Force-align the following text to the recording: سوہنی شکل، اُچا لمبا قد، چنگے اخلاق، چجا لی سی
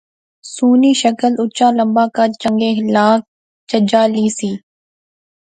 سوہنی 0.53 0.91
شکل، 1.01 1.31
اُچا 1.41 1.67
لمبا 1.77 2.05
قد، 2.15 2.31
چنگے 2.41 2.69
اخلاق، 2.73 3.19
چجا 3.69 4.01
لی 4.13 4.25
سی 4.37 4.51